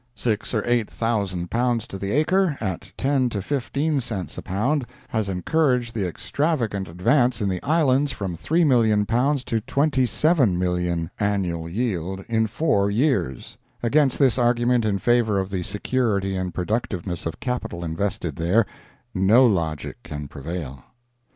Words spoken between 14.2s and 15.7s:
argument in favor of the